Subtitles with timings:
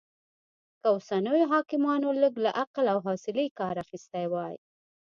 [0.81, 4.55] که اوسنيو حاکمانو لږ له عقل او حوصلې کار اخيستی وای